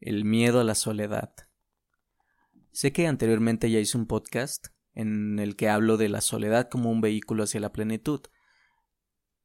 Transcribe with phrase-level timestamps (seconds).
[0.00, 1.32] El miedo a la soledad.
[2.70, 6.90] Sé que anteriormente ya hice un podcast en el que hablo de la soledad como
[6.90, 8.20] un vehículo hacia la plenitud.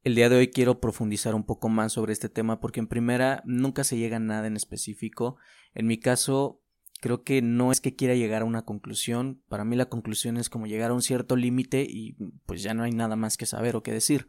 [0.04, 3.42] El día de hoy quiero profundizar un poco más sobre este tema porque en primera
[3.46, 5.38] nunca se llega a nada en específico.
[5.74, 6.62] En mi caso,
[7.00, 9.42] creo que no es que quiera llegar a una conclusión.
[9.48, 12.84] Para mí la conclusión es como llegar a un cierto límite y pues ya no
[12.84, 14.28] hay nada más que saber o que decir.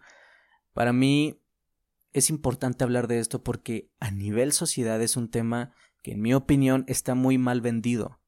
[0.73, 1.41] Para mí
[2.12, 6.34] es importante hablar de esto porque a nivel sociedad es un tema que en mi
[6.34, 8.20] opinión está muy mal vendido,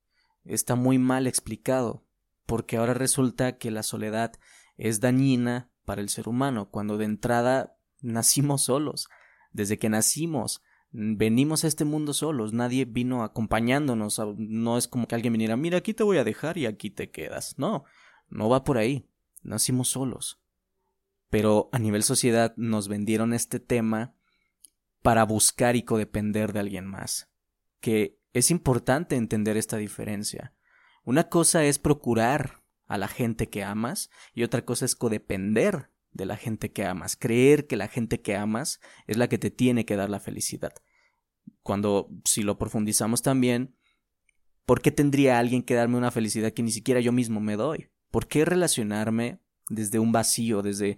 [0.45, 2.05] está muy mal explicado,
[2.47, 4.33] porque ahora resulta que la soledad
[4.77, 9.09] es dañina para el ser humano, cuando de entrada nacimos solos,
[9.52, 10.62] desde que nacimos
[10.97, 15.78] venimos a este mundo solos, nadie vino acompañándonos, no es como que alguien viniera, mira,
[15.78, 17.84] aquí te voy a dejar y aquí te quedas, no,
[18.28, 19.09] no va por ahí,
[19.42, 20.41] nacimos solos.
[21.30, 24.14] Pero a nivel sociedad nos vendieron este tema
[25.02, 27.28] para buscar y codepender de alguien más.
[27.84, 30.55] Que es importante entender esta diferencia.
[31.05, 36.25] Una cosa es procurar a la gente que amas y otra cosa es codepender de
[36.25, 39.84] la gente que amas, creer que la gente que amas es la que te tiene
[39.84, 40.73] que dar la felicidad.
[41.62, 43.77] Cuando, si lo profundizamos también,
[44.64, 47.91] ¿por qué tendría alguien que darme una felicidad que ni siquiera yo mismo me doy?
[48.11, 50.97] ¿Por qué relacionarme desde un vacío, desde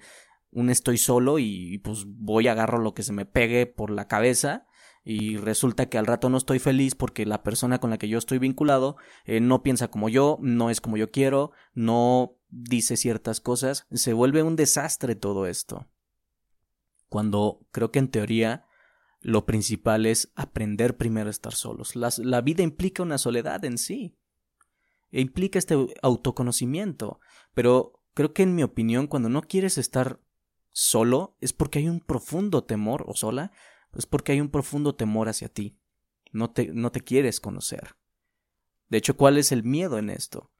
[0.53, 4.66] un estoy solo y pues voy agarro lo que se me pegue por la cabeza
[5.09, 8.19] y resulta que al rato no estoy feliz porque la persona con la que yo
[8.19, 13.41] estoy vinculado eh, no piensa como yo, no es como yo quiero, no dice ciertas
[13.41, 15.87] cosas, se vuelve un desastre todo esto.
[17.09, 18.67] Cuando creo que en teoría
[19.21, 21.95] lo principal es aprender primero a estar solos.
[21.95, 24.17] la vida implica una soledad en sí.
[25.13, 27.21] E implica este autoconocimiento.
[27.55, 30.19] Pero creo que en mi opinión, cuando no quieres estar
[30.73, 33.53] solo es porque hay un profundo temor, o sola,
[33.97, 35.79] es porque hay un profundo temor hacia ti.
[36.33, 37.97] No te, no te quieres conocer.
[38.89, 40.53] De hecho, ¿cuál es el miedo en esto?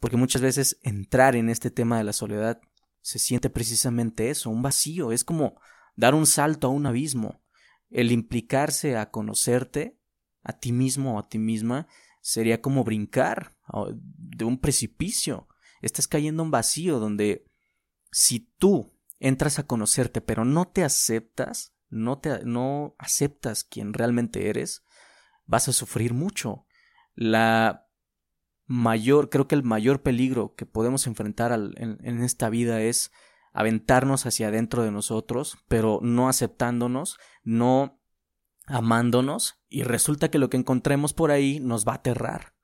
[0.00, 2.60] Porque muchas veces entrar en este tema de la soledad
[3.00, 5.60] se siente precisamente eso, un vacío, es como
[5.96, 7.42] dar un salto a un abismo.
[7.90, 9.98] El implicarse a conocerte,
[10.42, 11.88] a ti mismo o a ti misma,
[12.20, 13.56] sería como brincar
[13.94, 15.48] de un precipicio.
[15.82, 17.44] Estás cayendo a un vacío donde
[18.10, 24.48] si tú entras a conocerte, pero no te aceptas, no te no aceptas quien realmente
[24.48, 24.84] eres,
[25.46, 26.66] vas a sufrir mucho.
[27.14, 27.86] La
[28.66, 33.12] mayor, creo que el mayor peligro que podemos enfrentar en, en esta vida es
[33.52, 38.00] aventarnos hacia adentro de nosotros, pero no aceptándonos, no
[38.66, 42.54] amándonos, y resulta que lo que encontremos por ahí nos va a aterrar.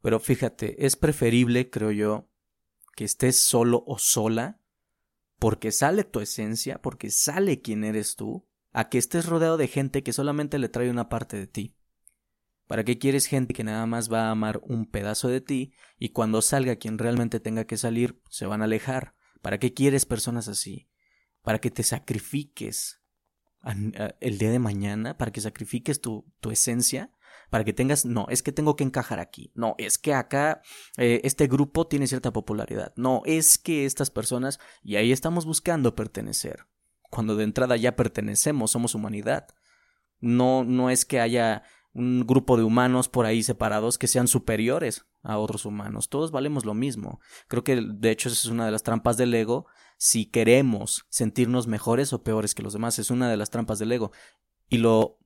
[0.00, 2.30] Pero fíjate, es preferible, creo yo,
[2.94, 4.60] que estés solo o sola
[5.38, 10.02] porque sale tu esencia, porque sale quién eres tú, a que estés rodeado de gente
[10.02, 11.76] que solamente le trae una parte de ti.
[12.66, 16.10] ¿Para qué quieres gente que nada más va a amar un pedazo de ti y
[16.10, 19.14] cuando salga quien realmente tenga que salir se van a alejar?
[19.42, 20.88] ¿Para qué quieres personas así?
[21.42, 23.02] ¿Para que te sacrifiques
[24.20, 25.18] el día de mañana?
[25.18, 27.12] ¿Para que sacrifiques tu, tu esencia?
[27.50, 30.62] Para que tengas, no, es que tengo que encajar aquí, no, es que acá
[30.96, 35.94] eh, este grupo tiene cierta popularidad, no, es que estas personas, y ahí estamos buscando
[35.94, 36.66] pertenecer,
[37.10, 39.48] cuando de entrada ya pertenecemos, somos humanidad,
[40.20, 41.62] no, no es que haya
[41.94, 46.08] un grupo de humanos por ahí separados que sean superiores a otros humanos.
[46.08, 47.20] Todos valemos lo mismo.
[47.48, 49.66] Creo que de hecho esa es una de las trampas del ego.
[49.96, 53.92] Si queremos sentirnos mejores o peores que los demás, es una de las trampas del
[53.92, 54.10] ego.
[54.68, 55.18] Y lo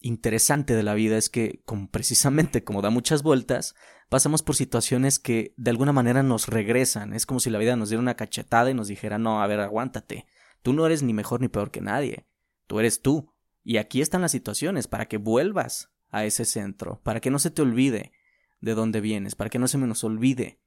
[0.00, 3.74] interesante de la vida es que, como precisamente como da muchas vueltas,
[4.08, 7.14] pasamos por situaciones que de alguna manera nos regresan.
[7.14, 9.60] Es como si la vida nos diera una cachetada y nos dijera, no, a ver,
[9.60, 10.26] aguántate.
[10.62, 12.26] Tú no eres ni mejor ni peor que nadie.
[12.66, 13.32] Tú eres tú.
[13.62, 17.50] Y aquí están las situaciones para que vuelvas a ese centro, para que no se
[17.50, 18.12] te olvide
[18.60, 20.60] de dónde vienes, para que no se nos olvide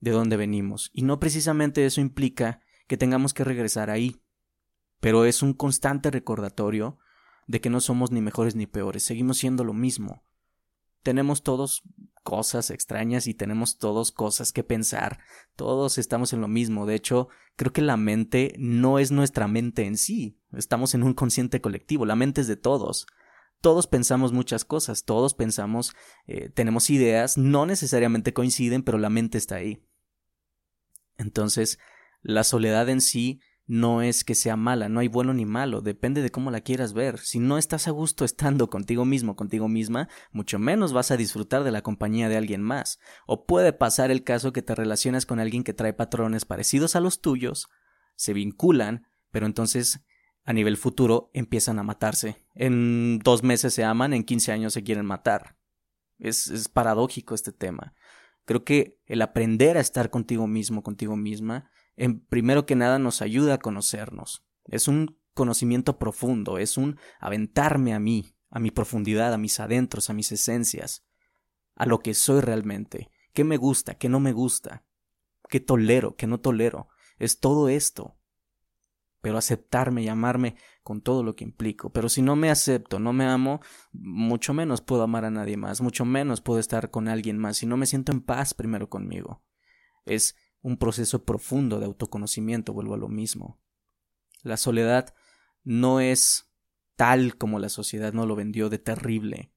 [0.00, 0.90] de dónde venimos.
[0.92, 4.22] Y no precisamente eso implica que tengamos que regresar ahí.
[5.00, 6.98] Pero es un constante recordatorio
[7.46, 10.24] de que no somos ni mejores ni peores, seguimos siendo lo mismo.
[11.02, 11.82] Tenemos todos
[12.22, 15.20] cosas extrañas y tenemos todos cosas que pensar,
[15.54, 19.84] todos estamos en lo mismo, de hecho, creo que la mente no es nuestra mente
[19.84, 23.06] en sí, estamos en un consciente colectivo, la mente es de todos.
[23.62, 25.94] Todos pensamos muchas cosas, todos pensamos,
[26.26, 29.82] eh, tenemos ideas, no necesariamente coinciden, pero la mente está ahí.
[31.16, 31.78] Entonces,
[32.20, 36.22] la soledad en sí no es que sea mala, no hay bueno ni malo, depende
[36.22, 37.18] de cómo la quieras ver.
[37.18, 41.64] Si no estás a gusto estando contigo mismo, contigo misma, mucho menos vas a disfrutar
[41.64, 42.98] de la compañía de alguien más.
[43.26, 47.00] O puede pasar el caso que te relacionas con alguien que trae patrones parecidos a
[47.00, 47.68] los tuyos,
[48.14, 50.04] se vinculan, pero entonces
[50.44, 52.46] a nivel futuro empiezan a matarse.
[52.54, 55.56] En dos meses se aman, en 15 años se quieren matar.
[56.18, 57.94] Es, es paradójico este tema.
[58.44, 63.22] Creo que el aprender a estar contigo mismo, contigo misma, en primero que nada nos
[63.22, 64.44] ayuda a conocernos.
[64.64, 70.10] Es un conocimiento profundo, es un aventarme a mí, a mi profundidad, a mis adentros,
[70.10, 71.04] a mis esencias,
[71.74, 74.84] a lo que soy realmente, qué me gusta, qué no me gusta,
[75.48, 76.88] qué tolero, qué no tolero.
[77.18, 78.16] Es todo esto
[79.26, 80.54] pero aceptarme y amarme
[80.84, 81.90] con todo lo que implico.
[81.90, 83.60] Pero si no me acepto, no me amo,
[83.90, 87.66] mucho menos puedo amar a nadie más, mucho menos puedo estar con alguien más si
[87.66, 89.42] no me siento en paz primero conmigo.
[90.04, 93.60] Es un proceso profundo de autoconocimiento, vuelvo a lo mismo.
[94.42, 95.14] La soledad
[95.62, 96.50] no es
[96.96, 99.52] tal como la sociedad no lo vendió de terrible.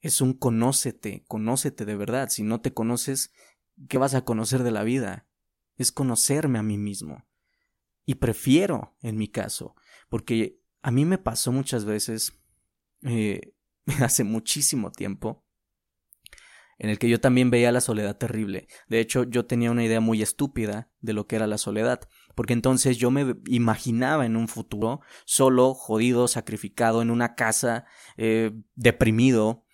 [0.00, 2.28] Es un conócete, conócete de verdad.
[2.28, 3.32] Si no te conoces,
[3.88, 5.28] ¿qué vas a conocer de la vida?
[5.76, 7.24] Es conocerme a mí mismo.
[8.04, 9.76] Y prefiero, en mi caso,
[10.08, 12.32] porque a mí me pasó muchas veces,
[13.02, 13.54] eh,
[14.02, 15.43] hace muchísimo tiempo,
[16.78, 18.68] en el que yo también veía la soledad terrible.
[18.88, 22.00] De hecho, yo tenía una idea muy estúpida de lo que era la soledad,
[22.34, 27.84] porque entonces yo me imaginaba en un futuro solo, jodido, sacrificado, en una casa,
[28.16, 29.64] eh, deprimido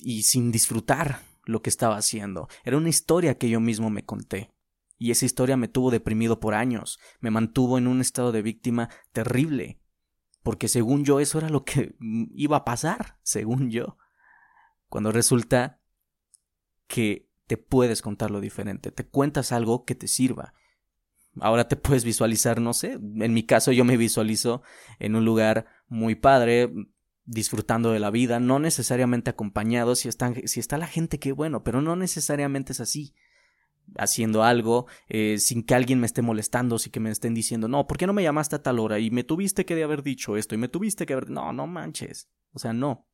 [0.00, 2.48] y sin disfrutar lo que estaba haciendo.
[2.64, 4.52] Era una historia que yo mismo me conté.
[4.98, 8.88] Y esa historia me tuvo deprimido por años, me mantuvo en un estado de víctima
[9.12, 9.78] terrible,
[10.42, 13.98] porque según yo eso era lo que iba a pasar, según yo,
[14.88, 15.75] cuando resulta
[16.86, 20.54] que te puedes contar lo diferente, te cuentas algo que te sirva.
[21.40, 24.62] Ahora te puedes visualizar, no sé, en mi caso yo me visualizo
[24.98, 26.72] en un lugar muy padre,
[27.24, 31.96] disfrutando de la vida, no necesariamente acompañado, si, está la gente, qué bueno, pero no
[31.96, 33.14] necesariamente es así
[33.98, 37.86] haciendo algo eh, sin que alguien me esté molestando, sin que me estén diciendo, no,
[37.86, 38.98] ¿por qué no me llamaste a tal hora?
[38.98, 41.30] Y me tuviste que haber dicho esto y me tuviste que haber...
[41.30, 42.28] No, no manches.
[42.52, 43.06] O sea, no.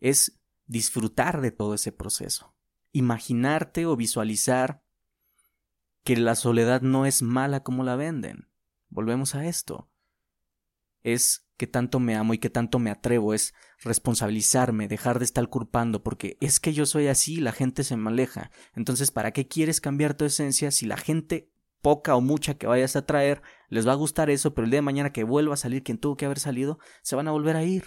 [0.00, 2.54] Es disfrutar de todo ese proceso.
[2.94, 4.82] Imaginarte o visualizar
[6.04, 8.48] que la soledad no es mala como la venden.
[8.88, 9.90] Volvemos a esto.
[11.02, 15.48] Es que tanto me amo y que tanto me atrevo es responsabilizarme, dejar de estar
[15.48, 18.50] culpando, porque es que yo soy así y la gente se me aleja.
[18.74, 21.50] Entonces, ¿para qué quieres cambiar tu esencia si la gente
[21.82, 24.78] poca o mucha que vayas a traer les va a gustar eso, pero el día
[24.78, 27.56] de mañana que vuelva a salir quien tuvo que haber salido, se van a volver
[27.56, 27.84] a ir?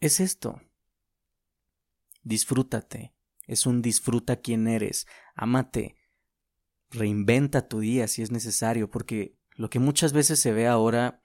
[0.00, 0.60] Es esto.
[2.22, 3.14] Disfrútate.
[3.46, 5.06] Es un disfruta quien eres.
[5.34, 5.96] Ámate.
[6.90, 11.22] Reinventa tu día si es necesario, porque lo que muchas veces se ve ahora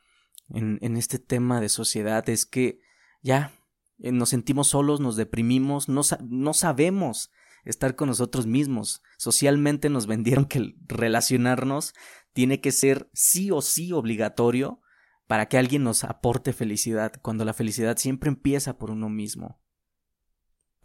[0.50, 2.80] en, este tema de sociedad es que
[3.22, 3.52] ya
[4.00, 7.32] eh, nos sentimos solos, nos deprimimos, no, no sabemos
[7.66, 9.02] estar con nosotros mismos.
[9.18, 11.94] Socialmente nos vendieron que relacionarnos
[12.34, 14.82] tiene que ser sí o sí obligatorio
[15.28, 19.60] para que alguien nos aporte felicidad, cuando la felicidad siempre empieza por uno mismo.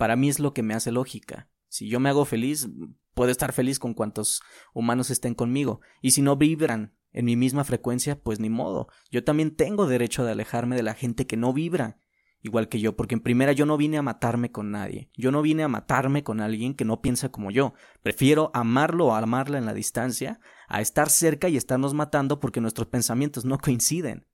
[0.02, 1.48] Para mí es lo que me hace lógica.
[1.68, 2.68] Si yo me hago feliz,
[3.14, 4.42] puedo estar feliz con cuantos
[4.74, 5.80] humanos estén conmigo.
[6.00, 8.88] Y si no vibran en mi misma frecuencia, pues ni modo.
[9.12, 12.00] Yo también tengo derecho de alejarme de la gente que no vibra
[12.40, 15.40] igual que yo, porque en primera yo no vine a matarme con nadie, yo no
[15.40, 17.72] vine a matarme con alguien que no piensa como yo,
[18.02, 22.88] prefiero amarlo o amarla en la distancia a estar cerca y estarnos matando porque nuestros
[22.88, 24.26] pensamientos no coinciden.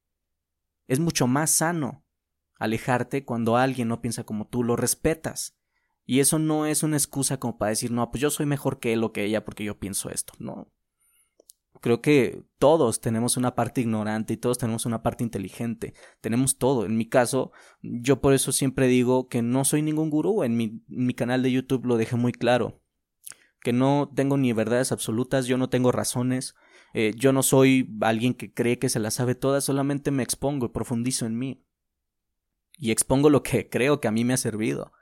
[0.86, 2.06] Es mucho más sano
[2.58, 5.57] alejarte cuando alguien no piensa como tú, lo respetas.
[6.08, 8.94] Y eso no es una excusa como para decir, no, pues yo soy mejor que
[8.94, 10.32] él o que ella porque yo pienso esto.
[10.38, 10.72] No,
[11.82, 15.92] Creo que todos tenemos una parte ignorante y todos tenemos una parte inteligente.
[16.22, 16.86] Tenemos todo.
[16.86, 20.44] En mi caso, yo por eso siempre digo que no soy ningún gurú.
[20.44, 22.80] En mi, canal de YouTube lo dejé muy claro.
[23.60, 26.54] Que no tengo ni verdades absolutas, yo no tengo razones.
[26.94, 30.66] Eh, yo no soy alguien que cree que se las sabe todas, solamente me expongo
[30.66, 31.64] y profundizo en mí.
[32.78, 34.92] Y expongo lo que creo que a mí me ha servido.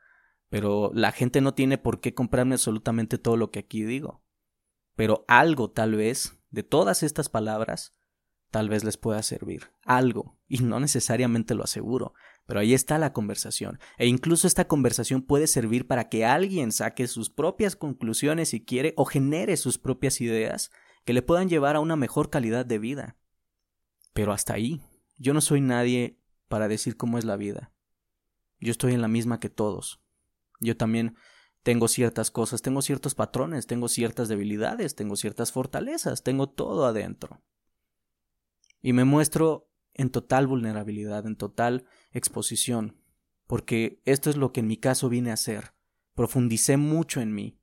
[0.48, 4.22] Pero la gente no tiene por qué comprarme absolutamente todo lo que aquí digo.
[4.94, 7.94] Pero algo tal vez de todas estas palabras,
[8.50, 12.14] tal vez les pueda servir algo, y no necesariamente lo aseguro,
[12.46, 17.06] pero ahí está la conversación, e incluso esta conversación puede servir para que alguien saque
[17.08, 20.70] sus propias conclusiones si quiere o genere sus propias ideas
[21.04, 23.16] que le puedan llevar a una mejor calidad de vida.
[24.12, 24.80] Pero hasta ahí,
[25.18, 27.72] yo no soy nadie para decir cómo es la vida.
[28.58, 30.00] Yo estoy en la misma que todos.
[30.60, 31.16] Yo también
[31.62, 37.42] tengo ciertas cosas, tengo ciertos patrones, tengo ciertas debilidades, tengo ciertas fortalezas, tengo todo adentro.
[38.80, 43.02] Y me muestro en total vulnerabilidad, en total exposición,
[43.46, 45.75] porque esto es lo que en mi caso vine a hacer.
[46.14, 47.58] Profundicé mucho en mí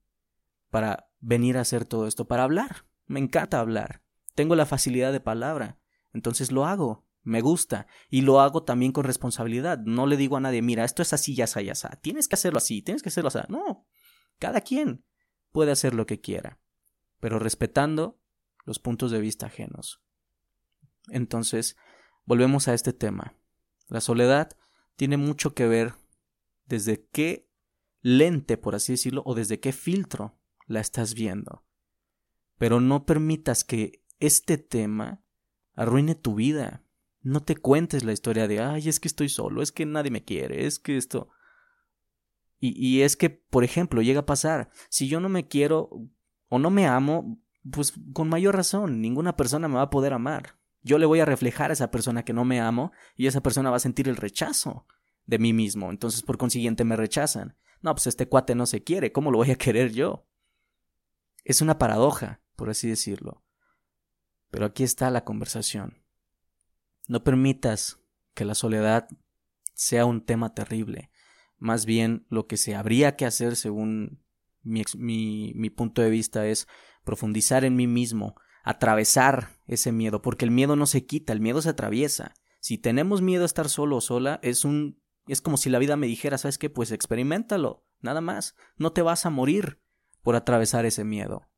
[0.69, 2.85] para venir a hacer todo esto, para hablar.
[3.05, 4.03] Me encanta hablar.
[4.35, 5.79] tengo la facilidad de palabra,
[6.11, 9.79] entonces lo hago, me gusta y lo hago también con responsabilidad.
[9.79, 11.73] No le digo a nadie, mira, esto es así, ya está, ya.
[12.01, 13.39] Tienes que hacerlo así, tienes que hacerlo así.
[13.49, 13.87] No,
[14.39, 15.05] cada quien
[15.51, 16.59] puede hacer lo que quiera,
[17.19, 18.19] pero respetando
[18.65, 20.01] los puntos de vista ajenos.
[21.09, 21.75] Entonces,
[22.25, 23.37] volvemos a este tema.
[23.87, 24.57] La soledad
[24.95, 25.93] tiene mucho que ver
[26.65, 27.49] desde qué
[28.01, 31.65] lente, por así decirlo, o desde qué filtro la estás viendo.
[32.57, 35.23] Pero no permitas que este tema
[35.75, 36.83] arruine tu vida.
[37.23, 40.23] No te cuentes la historia de, ay, es que estoy solo, es que nadie me
[40.23, 41.29] quiere, es que esto...
[42.59, 45.89] Y, y es que, por ejemplo, llega a pasar, si yo no me quiero
[46.47, 50.57] o no me amo, pues con mayor razón, ninguna persona me va a poder amar.
[50.81, 53.69] Yo le voy a reflejar a esa persona que no me amo y esa persona
[53.69, 54.85] va a sentir el rechazo
[55.25, 55.89] de mí mismo.
[55.89, 57.57] Entonces, por consiguiente, me rechazan.
[57.81, 60.27] No, pues este cuate no se quiere, ¿cómo lo voy a querer yo?
[61.43, 63.43] Es una paradoja, por así decirlo.
[64.49, 66.02] Pero aquí está la conversación.
[67.07, 67.99] No permitas
[68.33, 69.07] que la soledad
[69.73, 71.11] sea un tema terrible.
[71.57, 74.23] Más bien lo que se habría que hacer según
[74.61, 76.67] mi, mi, punto de vista es
[77.03, 81.61] profundizar en mí mismo, atravesar ese miedo, porque el miedo no se quita, el miedo
[81.61, 82.33] se atraviesa.
[82.59, 85.95] Si tenemos miedo a estar solo o sola, es un es como si la vida
[85.95, 86.69] me dijera, ¿sabes qué?
[86.69, 88.55] Pues experimentalo, nada más.
[88.75, 89.81] No te vas a morir
[90.21, 91.49] por atravesar ese miedo.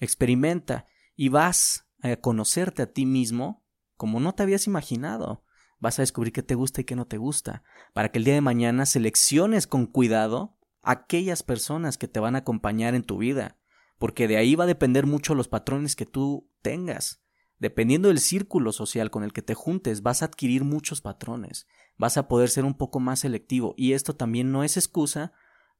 [0.00, 3.64] Experimenta y vas a conocerte a ti mismo
[3.98, 5.44] como no te habías imaginado.
[5.78, 7.62] Vas a descubrir qué te gusta y qué no te gusta,
[7.92, 12.38] para que el día de mañana selecciones con cuidado aquellas personas que te van a
[12.38, 13.58] acompañar en tu vida,
[13.98, 17.22] porque de ahí va a depender mucho los patrones que tú tengas.
[17.58, 22.16] Dependiendo del círculo social con el que te juntes, vas a adquirir muchos patrones, vas
[22.16, 25.32] a poder ser un poco más selectivo y esto también no es excusa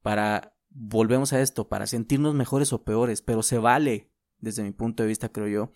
[0.03, 5.05] para, volvemos a esto, para sentirnos mejores o peores, pero se vale, desde mi punto
[5.05, 5.73] de vista creo yo,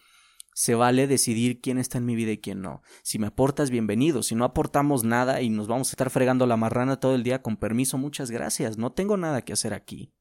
[0.54, 2.82] se vale decidir quién está en mi vida y quién no.
[3.02, 4.22] Si me aportas, bienvenido.
[4.22, 7.42] Si no aportamos nada y nos vamos a estar fregando la marrana todo el día,
[7.42, 8.76] con permiso, muchas gracias.
[8.76, 10.12] No tengo nada que hacer aquí.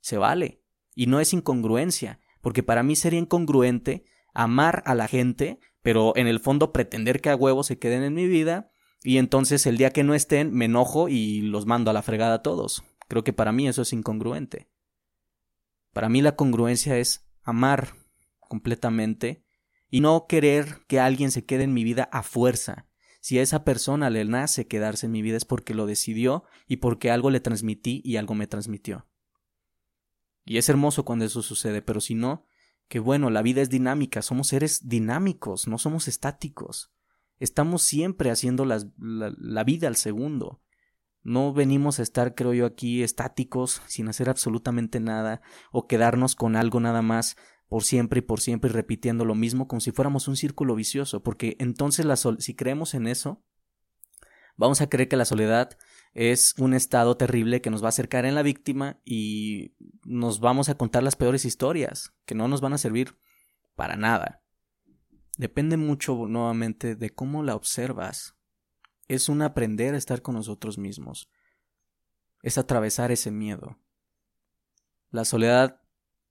[0.00, 0.62] Se vale.
[0.94, 6.26] Y no es incongruencia, porque para mí sería incongruente amar a la gente, pero en
[6.26, 8.70] el fondo pretender que a huevo se queden en mi vida,
[9.02, 12.36] y entonces el día que no estén me enojo y los mando a la fregada
[12.36, 12.82] a todos.
[13.08, 14.70] Creo que para mí eso es incongruente.
[15.92, 17.94] Para mí la congruencia es amar
[18.48, 19.44] completamente
[19.90, 22.88] y no querer que alguien se quede en mi vida a fuerza.
[23.20, 26.76] Si a esa persona le nace quedarse en mi vida es porque lo decidió y
[26.76, 29.08] porque algo le transmití y algo me transmitió.
[30.44, 32.46] Y es hermoso cuando eso sucede, pero si no,
[32.88, 36.92] que bueno, la vida es dinámica, somos seres dinámicos, no somos estáticos.
[37.38, 40.62] Estamos siempre haciendo la, la, vida al segundo.
[41.22, 46.54] No venimos a estar, creo yo, aquí estáticos, sin hacer absolutamente nada, o quedarnos con
[46.54, 47.36] algo nada más
[47.68, 51.56] por siempre y por siempre repitiendo lo mismo como si fuéramos un círculo vicioso, porque
[51.58, 53.42] entonces la si creemos en eso,
[54.56, 55.76] vamos a creer que la soledad
[56.14, 60.68] es un estado terrible que nos va a acercar en la víctima y nos vamos
[60.68, 63.18] a contar las peores historias, que no nos van a servir
[63.74, 64.42] para nada.
[65.36, 68.34] Depende mucho nuevamente de cómo la observas.
[69.08, 71.28] Es un aprender a estar con nosotros mismos.
[72.42, 73.78] Es atravesar ese miedo.
[75.10, 75.82] La soledad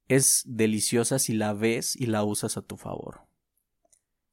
[0.07, 3.27] es deliciosa si la ves y la usas a tu favor.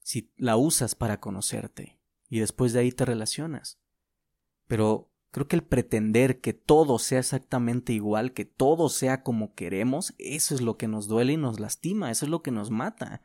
[0.00, 1.98] Si la usas para conocerte
[2.28, 3.78] y después de ahí te relacionas.
[4.66, 10.14] Pero Creo que el pretender que todo sea exactamente igual, que todo sea como queremos,
[10.18, 13.22] eso es lo que nos duele y nos lastima, eso es lo que nos mata.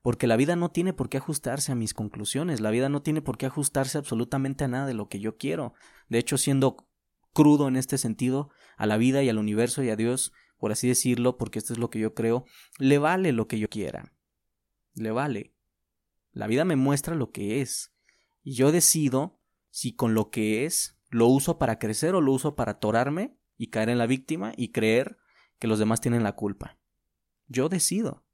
[0.00, 3.22] Porque la vida no tiene por qué ajustarse a mis conclusiones, la vida no tiene
[3.22, 5.74] por qué ajustarse absolutamente a nada de lo que yo quiero.
[6.08, 6.88] De hecho, siendo
[7.32, 10.88] crudo en este sentido, a la vida y al universo y a Dios, por así
[10.88, 12.44] decirlo, porque esto es lo que yo creo,
[12.78, 14.12] le vale lo que yo quiera.
[14.94, 15.54] Le vale.
[16.32, 17.94] La vida me muestra lo que es.
[18.42, 22.54] Y yo decido si con lo que es ¿Lo uso para crecer o lo uso
[22.54, 25.18] para atorarme y caer en la víctima y creer
[25.58, 26.78] que los demás tienen la culpa?
[27.46, 28.24] Yo decido.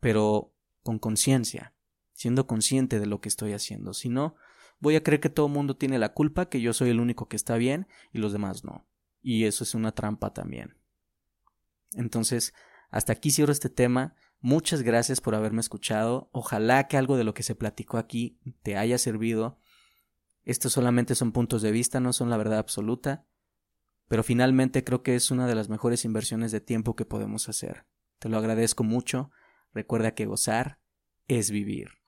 [0.00, 1.74] Pero con conciencia,
[2.12, 3.94] siendo consciente de lo que estoy haciendo.
[3.94, 4.34] Si no,
[4.80, 7.28] voy a creer que todo el mundo tiene la culpa, que yo soy el único
[7.28, 8.86] que está bien y los demás no.
[9.22, 10.76] Y eso es una trampa también.
[11.94, 12.54] Entonces,
[12.90, 14.14] hasta aquí cierro este tema.
[14.40, 16.30] Muchas gracias por haberme escuchado.
[16.32, 19.58] Ojalá que algo de lo que se platicó aquí te haya servido
[20.44, 23.26] estos solamente son puntos de vista, no son la verdad absoluta,
[24.08, 27.86] pero finalmente creo que es una de las mejores inversiones de tiempo que podemos hacer.
[28.18, 29.30] Te lo agradezco mucho.
[29.72, 30.80] Recuerda que gozar
[31.28, 31.99] es vivir.